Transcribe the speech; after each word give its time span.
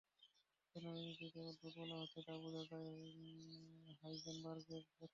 কেন 0.75 0.85
এই 0.93 1.03
নীতিকে 1.07 1.39
অদ্ভুত 1.41 1.73
বলা 1.77 1.95
হচ্ছে, 1.95 2.19
তা 2.27 2.33
বোঝা 2.43 2.63
যায় 2.71 2.89
হাইজেনবার্গের 4.01 4.81
ব্যাখ্যাতেই। 4.91 5.09